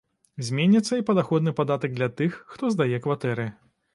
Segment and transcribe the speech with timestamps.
[0.45, 3.49] Зменіцца і падаходны падатак для тых, хто здае кватэры.